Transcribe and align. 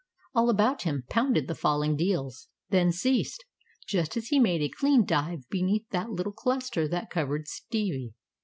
All 0.33 0.49
about 0.49 0.81
him 0.81 1.03
pounded 1.11 1.47
the 1.47 1.53
falling 1.53 1.95
deals, 1.95 2.47
then 2.71 2.91
ceased, 2.91 3.45
just 3.85 4.17
as 4.17 4.29
he 4.29 4.39
made 4.39 4.63
a 4.63 4.67
clean 4.69 5.05
dive 5.05 5.47
beneath 5.49 5.87
that 5.91 6.09
little 6.09 6.33
cluster 6.33 6.87
that 6.87 7.11
covered 7.11 7.47
Stevie. 7.47 8.15